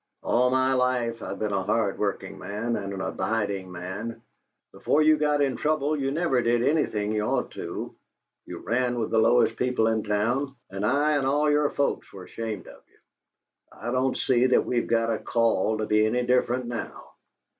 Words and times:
All 0.23 0.49
my 0.49 0.73
life 0.73 1.21
I've 1.21 1.37
been 1.37 1.53
a 1.53 1.61
hard 1.61 1.99
working 1.99 2.39
man 2.39 2.75
and 2.75 2.91
an 2.91 3.01
abiding 3.01 3.71
man. 3.71 4.23
Before 4.71 5.03
you 5.03 5.15
got 5.15 5.43
in 5.43 5.57
trouble 5.57 5.95
you 5.95 6.09
never 6.09 6.41
did 6.41 6.63
anything 6.63 7.11
you 7.11 7.21
ought 7.23 7.51
to; 7.51 7.95
you 8.47 8.57
ran 8.57 8.97
with 8.99 9.11
the 9.11 9.19
lowest 9.19 9.57
people 9.57 9.85
in 9.85 10.01
town, 10.01 10.55
and 10.71 10.83
I 10.83 11.15
and 11.17 11.27
all 11.27 11.51
your 11.51 11.69
folks 11.69 12.11
were 12.11 12.23
ashamed 12.25 12.65
of 12.67 12.81
you. 12.89 12.97
I 13.71 13.91
don't 13.91 14.17
see 14.17 14.47
that 14.47 14.65
we've 14.65 14.87
got 14.87 15.13
a 15.13 15.19
call 15.19 15.77
to 15.77 15.85
be 15.85 16.07
any 16.07 16.25
different 16.25 16.65
now." 16.65 17.11